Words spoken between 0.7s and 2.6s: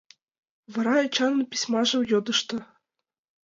Вара Эчанын письмажым йодышто.